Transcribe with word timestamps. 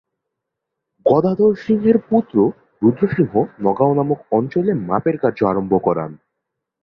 গদাধর 1.05 1.53
সিংহের 1.55 1.97
পুত্র 2.09 2.35
রুদ্র 2.81 3.03
সিংহ 3.07 3.33
নগাঁও 3.61 3.93
নামক 3.93 4.19
অঞ্চলে 4.31 4.71
মাপের 4.89 5.15
কার্য 5.17 5.39
আরম্ভ 5.45 5.73
করান। 5.83 6.11